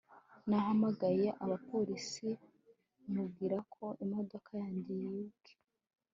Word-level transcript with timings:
nahamagaye 0.49 1.27
abapolisi 1.43 2.29
mubwira 3.13 3.57
ko 3.73 3.85
imodoka 4.03 4.49
yanjye 4.61 4.91
yibwe 5.03 5.51